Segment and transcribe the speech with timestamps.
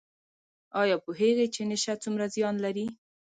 [0.81, 2.85] ایا پوهیږئ چې نشه څومره زیان لري؟